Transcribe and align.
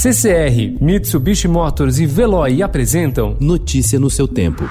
CCR, 0.00 0.78
Mitsubishi 0.80 1.46
Motors 1.46 1.98
e 1.98 2.06
Veloy 2.06 2.62
apresentam 2.62 3.36
Notícia 3.38 4.00
no 4.00 4.08
seu 4.08 4.26
tempo. 4.26 4.64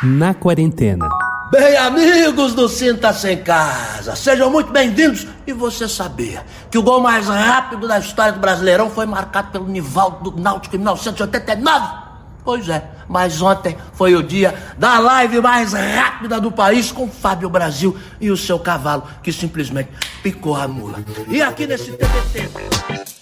Na 0.00 0.32
quarentena. 0.32 1.08
Bem, 1.50 1.76
amigos 1.76 2.54
do 2.54 2.68
Sinta 2.68 3.12
Sem 3.12 3.38
Casa, 3.38 4.14
sejam 4.14 4.48
muito 4.48 4.70
bem-vindos. 4.70 5.26
E 5.44 5.52
você 5.52 5.88
sabia 5.88 6.44
que 6.70 6.78
o 6.78 6.84
gol 6.84 7.00
mais 7.00 7.26
rápido 7.26 7.88
da 7.88 7.98
história 7.98 8.32
do 8.32 8.38
Brasileirão 8.38 8.88
foi 8.88 9.06
marcado 9.06 9.50
pelo 9.50 9.66
Nivaldo 9.66 10.30
do 10.30 10.40
Náutico 10.40 10.76
em 10.76 10.78
1989? 10.78 12.06
Pois 12.44 12.68
é, 12.68 12.88
mas 13.08 13.42
ontem 13.42 13.76
foi 13.92 14.14
o 14.14 14.22
dia 14.22 14.54
da 14.78 15.00
live 15.00 15.40
mais 15.40 15.72
rápida 15.72 16.40
do 16.40 16.52
país 16.52 16.92
com 16.92 17.08
Fábio 17.08 17.50
Brasil 17.50 17.96
e 18.20 18.30
o 18.30 18.36
seu 18.36 18.56
cavalo 18.56 19.02
que 19.20 19.32
simplesmente 19.32 19.90
picou 20.22 20.54
a 20.54 20.68
mula. 20.68 21.00
E 21.26 21.42
aqui 21.42 21.66
nesse 21.66 21.90
TBT. 21.90 23.15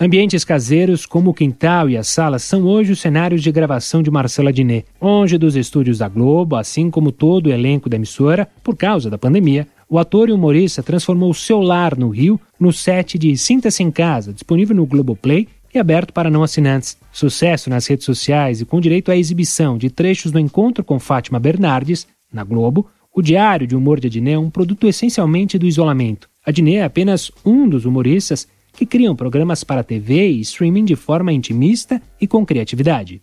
Ambientes 0.00 0.44
caseiros 0.44 1.04
como 1.04 1.30
o 1.30 1.34
quintal 1.34 1.90
e 1.90 1.96
a 1.96 2.04
sala 2.04 2.38
são 2.38 2.62
hoje 2.62 2.92
os 2.92 3.00
cenários 3.00 3.42
de 3.42 3.50
gravação 3.50 4.00
de 4.00 4.12
Marcela 4.12 4.52
Diné. 4.52 4.84
Longe 5.02 5.36
dos 5.36 5.56
estúdios 5.56 5.98
da 5.98 6.08
Globo, 6.08 6.54
assim 6.54 6.88
como 6.88 7.10
todo 7.10 7.48
o 7.48 7.52
elenco 7.52 7.88
da 7.88 7.96
emissora, 7.96 8.48
por 8.62 8.76
causa 8.76 9.10
da 9.10 9.18
pandemia, 9.18 9.66
o 9.88 9.98
ator 9.98 10.28
e 10.28 10.32
humorista 10.32 10.84
transformou 10.84 11.34
seu 11.34 11.60
lar 11.60 11.98
no 11.98 12.10
Rio 12.10 12.40
no 12.60 12.72
set 12.72 13.18
de 13.18 13.36
Sinta-se 13.36 13.82
em 13.82 13.90
Casa, 13.90 14.32
disponível 14.32 14.76
no 14.76 14.86
Globoplay 14.86 15.48
e 15.74 15.80
aberto 15.80 16.12
para 16.12 16.30
não 16.30 16.44
assinantes. 16.44 16.96
Sucesso 17.10 17.68
nas 17.68 17.84
redes 17.88 18.06
sociais 18.06 18.60
e 18.60 18.64
com 18.64 18.80
direito 18.80 19.10
à 19.10 19.16
exibição 19.16 19.76
de 19.76 19.90
trechos 19.90 20.30
do 20.30 20.38
encontro 20.38 20.84
com 20.84 21.00
Fátima 21.00 21.40
Bernardes, 21.40 22.06
na 22.32 22.44
Globo, 22.44 22.86
o 23.12 23.20
Diário 23.20 23.66
de 23.66 23.74
Humor 23.74 23.98
de 23.98 24.06
Adnet 24.06 24.34
é 24.34 24.38
um 24.38 24.48
produto 24.48 24.86
essencialmente 24.86 25.58
do 25.58 25.66
isolamento. 25.66 26.28
Adnet 26.46 26.76
é 26.76 26.84
apenas 26.84 27.32
um 27.44 27.68
dos 27.68 27.84
humoristas 27.84 28.46
que 28.72 28.86
criam 28.86 29.14
programas 29.14 29.64
para 29.64 29.84
TV 29.84 30.28
e 30.28 30.40
streaming 30.40 30.84
de 30.84 30.96
forma 30.96 31.32
intimista 31.32 32.00
e 32.20 32.26
com 32.26 32.44
criatividade. 32.44 33.20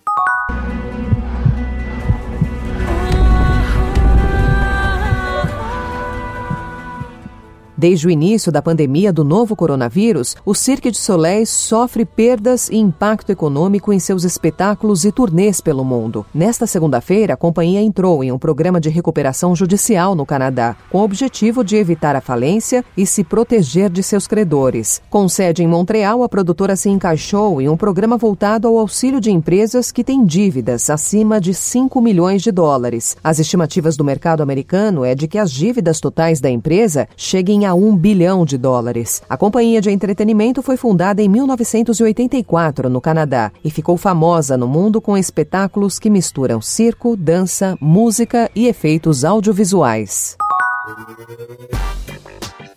Desde 7.85 8.07
o 8.07 8.09
início 8.09 8.51
da 8.51 8.63
pandemia 8.63 9.13
do 9.13 9.23
novo 9.23 9.55
coronavírus, 9.55 10.35
o 10.43 10.55
Cirque 10.55 10.89
du 10.89 10.97
Soleil 10.97 11.45
sofre 11.45 12.03
perdas 12.03 12.67
e 12.67 12.77
impacto 12.77 13.31
econômico 13.31 13.93
em 13.93 13.99
seus 13.99 14.23
espetáculos 14.23 15.05
e 15.05 15.11
turnês 15.11 15.61
pelo 15.61 15.85
mundo. 15.85 16.25
Nesta 16.33 16.65
segunda-feira, 16.65 17.35
a 17.35 17.37
companhia 17.37 17.79
entrou 17.83 18.23
em 18.23 18.31
um 18.31 18.39
programa 18.39 18.81
de 18.81 18.89
recuperação 18.89 19.55
judicial 19.55 20.15
no 20.15 20.25
Canadá, 20.25 20.75
com 20.89 20.97
o 20.97 21.03
objetivo 21.03 21.63
de 21.63 21.75
evitar 21.75 22.15
a 22.15 22.21
falência 22.21 22.83
e 22.97 23.05
se 23.05 23.23
proteger 23.23 23.91
de 23.91 24.01
seus 24.01 24.25
credores. 24.25 24.99
Com 25.07 25.29
sede 25.29 25.61
em 25.61 25.67
Montreal, 25.67 26.23
a 26.23 26.27
produtora 26.27 26.75
se 26.75 26.89
encaixou 26.89 27.61
em 27.61 27.69
um 27.69 27.77
programa 27.77 28.17
voltado 28.17 28.67
ao 28.67 28.79
auxílio 28.79 29.21
de 29.21 29.29
empresas 29.29 29.91
que 29.91 30.03
têm 30.03 30.25
dívidas 30.25 30.89
acima 30.89 31.39
de 31.39 31.53
5 31.53 32.01
milhões 32.01 32.41
de 32.41 32.51
dólares. 32.51 33.15
As 33.23 33.37
estimativas 33.37 33.95
do 33.95 34.03
mercado 34.03 34.41
americano 34.41 35.05
é 35.05 35.13
de 35.13 35.27
que 35.27 35.37
as 35.37 35.51
dívidas 35.51 35.99
totais 35.99 36.39
da 36.39 36.49
empresa 36.49 37.07
cheguem 37.15 37.63
a 37.67 37.74
um 37.75 37.95
bilhão 37.95 38.45
de 38.45 38.57
dólares. 38.57 39.21
A 39.29 39.37
companhia 39.37 39.81
de 39.81 39.91
entretenimento 39.91 40.61
foi 40.61 40.77
fundada 40.77 41.21
em 41.21 41.29
1984 41.29 42.89
no 42.89 43.01
Canadá 43.01 43.51
e 43.63 43.69
ficou 43.69 43.97
famosa 43.97 44.57
no 44.57 44.67
mundo 44.67 45.01
com 45.01 45.17
espetáculos 45.17 45.99
que 45.99 46.09
misturam 46.09 46.61
circo, 46.61 47.15
dança, 47.15 47.77
música 47.79 48.49
e 48.55 48.67
efeitos 48.67 49.23
audiovisuais. 49.23 50.35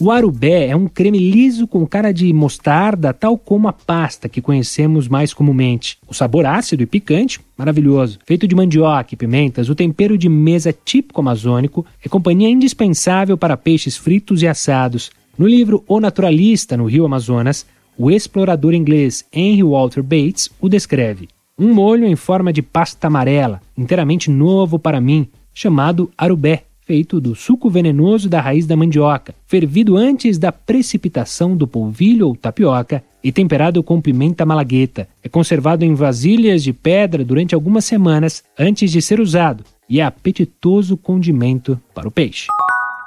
O 0.00 0.12
arubé 0.12 0.68
é 0.68 0.76
um 0.76 0.86
creme 0.86 1.18
liso 1.18 1.66
com 1.66 1.84
cara 1.84 2.12
de 2.12 2.32
mostarda, 2.32 3.12
tal 3.12 3.36
como 3.36 3.66
a 3.66 3.72
pasta 3.72 4.28
que 4.28 4.40
conhecemos 4.40 5.08
mais 5.08 5.34
comumente. 5.34 5.98
O 6.06 6.14
sabor 6.14 6.46
ácido 6.46 6.84
e 6.84 6.86
picante, 6.86 7.40
maravilhoso. 7.56 8.20
Feito 8.24 8.46
de 8.46 8.54
mandioca 8.54 9.08
e 9.12 9.16
pimentas, 9.16 9.68
o 9.68 9.74
tempero 9.74 10.16
de 10.16 10.28
mesa 10.28 10.72
típico 10.72 11.20
amazônico 11.20 11.84
é 12.00 12.08
companhia 12.08 12.48
indispensável 12.48 13.36
para 13.36 13.56
peixes 13.56 13.96
fritos 13.96 14.40
e 14.40 14.46
assados. 14.46 15.10
No 15.36 15.48
livro 15.48 15.82
O 15.88 15.98
Naturalista 15.98 16.76
no 16.76 16.84
Rio 16.84 17.04
Amazonas, 17.04 17.66
o 17.96 18.08
explorador 18.08 18.74
inglês 18.74 19.24
Henry 19.32 19.64
Walter 19.64 20.04
Bates 20.04 20.48
o 20.60 20.68
descreve. 20.68 21.28
Um 21.58 21.74
molho 21.74 22.06
em 22.06 22.14
forma 22.14 22.52
de 22.52 22.62
pasta 22.62 23.08
amarela, 23.08 23.60
inteiramente 23.76 24.30
novo 24.30 24.78
para 24.78 25.00
mim, 25.00 25.26
chamado 25.52 26.08
arubé 26.16 26.62
feito 26.88 27.20
do 27.20 27.34
suco 27.34 27.68
venenoso 27.68 28.30
da 28.30 28.40
raiz 28.40 28.64
da 28.64 28.74
mandioca, 28.74 29.34
fervido 29.46 29.94
antes 29.94 30.38
da 30.38 30.50
precipitação 30.50 31.54
do 31.54 31.68
polvilho 31.68 32.28
ou 32.28 32.34
tapioca 32.34 33.04
e 33.22 33.30
temperado 33.30 33.82
com 33.82 34.00
pimenta 34.00 34.46
malagueta. 34.46 35.06
É 35.22 35.28
conservado 35.28 35.84
em 35.84 35.92
vasilhas 35.94 36.62
de 36.62 36.72
pedra 36.72 37.22
durante 37.22 37.54
algumas 37.54 37.84
semanas 37.84 38.42
antes 38.58 38.90
de 38.90 39.02
ser 39.02 39.20
usado 39.20 39.64
e 39.86 40.00
é 40.00 40.02
apetitoso 40.02 40.96
condimento 40.96 41.78
para 41.94 42.08
o 42.08 42.10
peixe. 42.10 42.46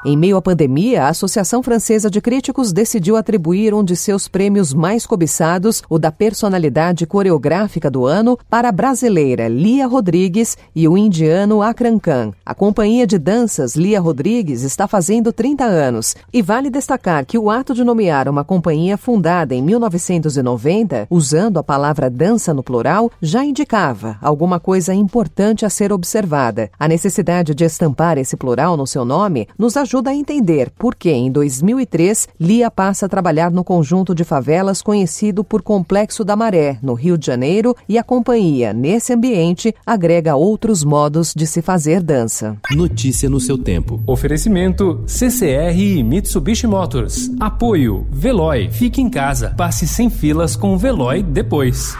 Em 0.03 0.17
meio 0.17 0.35
à 0.35 0.41
pandemia, 0.41 1.03
a 1.03 1.09
Associação 1.09 1.61
Francesa 1.61 2.09
de 2.09 2.19
Críticos 2.19 2.73
decidiu 2.73 3.15
atribuir 3.15 3.71
um 3.71 3.83
de 3.83 3.95
seus 3.95 4.27
prêmios 4.27 4.73
mais 4.73 5.05
cobiçados, 5.05 5.83
o 5.87 5.99
da 5.99 6.11
personalidade 6.11 7.05
coreográfica 7.05 7.87
do 7.87 8.07
ano, 8.07 8.35
para 8.49 8.69
a 8.69 8.71
brasileira 8.71 9.47
Lia 9.47 9.85
Rodrigues 9.85 10.57
e 10.75 10.87
o 10.87 10.97
indiano 10.97 11.61
Akran 11.61 11.99
Khan. 11.99 12.31
A 12.43 12.55
companhia 12.55 13.05
de 13.05 13.19
danças 13.19 13.75
Lia 13.75 14.01
Rodrigues 14.01 14.63
está 14.63 14.87
fazendo 14.87 15.31
30 15.31 15.65
anos 15.65 16.15
e 16.33 16.41
vale 16.41 16.71
destacar 16.71 17.23
que 17.23 17.37
o 17.37 17.51
ato 17.51 17.75
de 17.75 17.83
nomear 17.83 18.27
uma 18.27 18.43
companhia 18.43 18.97
fundada 18.97 19.53
em 19.53 19.61
1990, 19.61 21.05
usando 21.11 21.59
a 21.59 21.63
palavra 21.63 22.09
dança 22.09 22.55
no 22.55 22.63
plural, 22.63 23.11
já 23.21 23.45
indicava 23.45 24.17
alguma 24.19 24.59
coisa 24.59 24.95
importante 24.95 25.63
a 25.63 25.69
ser 25.69 25.93
observada. 25.93 26.71
A 26.79 26.87
necessidade 26.87 27.53
de 27.53 27.63
estampar 27.63 28.17
esse 28.17 28.35
plural 28.35 28.75
no 28.75 28.87
seu 28.87 29.05
nome 29.05 29.47
nos 29.59 29.77
ajuda 29.77 29.90
ajuda 29.91 30.11
a 30.11 30.15
entender 30.15 30.71
por 30.77 30.95
que, 30.95 31.11
em 31.11 31.29
2003, 31.29 32.29
Lia 32.39 32.71
passa 32.71 33.07
a 33.07 33.09
trabalhar 33.09 33.51
no 33.51 33.61
conjunto 33.61 34.15
de 34.15 34.23
favelas 34.23 34.81
conhecido 34.81 35.43
por 35.43 35.61
Complexo 35.61 36.23
da 36.23 36.33
Maré, 36.33 36.79
no 36.81 36.93
Rio 36.93 37.17
de 37.17 37.25
Janeiro, 37.25 37.75
e 37.89 37.97
a 37.97 38.03
companhia, 38.03 38.71
nesse 38.71 39.11
ambiente, 39.11 39.75
agrega 39.85 40.33
outros 40.33 40.81
modos 40.81 41.33
de 41.35 41.45
se 41.45 41.61
fazer 41.61 42.01
dança. 42.01 42.55
Notícia 42.71 43.29
no 43.29 43.41
seu 43.41 43.57
tempo. 43.57 44.01
Oferecimento 44.07 45.03
CCR 45.05 45.77
e 45.77 46.01
Mitsubishi 46.03 46.67
Motors. 46.67 47.29
Apoio 47.37 48.07
Veloy. 48.09 48.69
Fique 48.71 49.01
em 49.01 49.09
casa. 49.09 49.53
Passe 49.57 49.85
sem 49.85 50.09
filas 50.09 50.55
com 50.55 50.73
o 50.73 50.77
Veloy 50.77 51.21
depois. 51.21 51.97